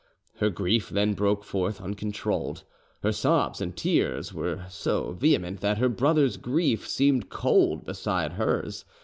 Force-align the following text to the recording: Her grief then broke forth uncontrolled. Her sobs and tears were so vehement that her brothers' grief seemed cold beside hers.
Her 0.37 0.49
grief 0.49 0.89
then 0.89 1.13
broke 1.13 1.43
forth 1.43 1.79
uncontrolled. 1.79 2.63
Her 3.03 3.11
sobs 3.11 3.61
and 3.61 3.77
tears 3.77 4.33
were 4.33 4.65
so 4.67 5.11
vehement 5.11 5.59
that 5.59 5.77
her 5.77 5.89
brothers' 5.89 6.37
grief 6.37 6.87
seemed 6.87 7.29
cold 7.29 7.85
beside 7.85 8.31
hers. 8.33 8.83